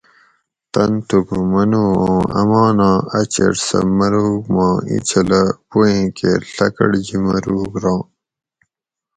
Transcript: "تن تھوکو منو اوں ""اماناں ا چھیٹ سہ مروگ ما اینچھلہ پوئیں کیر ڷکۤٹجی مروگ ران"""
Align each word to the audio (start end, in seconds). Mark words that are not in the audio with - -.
"تن 0.73 0.91
تھوکو 1.07 1.37
منو 1.51 1.83
اوں 2.03 2.21
""اماناں 2.39 2.97
ا 3.19 3.21
چھیٹ 3.31 3.55
سہ 3.67 3.79
مروگ 3.97 4.41
ما 4.53 4.67
اینچھلہ 4.89 5.41
پوئیں 5.69 6.05
کیر 6.17 6.41
ڷکۤٹجی 6.55 7.17
مروگ 7.25 7.71
ران""" 7.83 8.01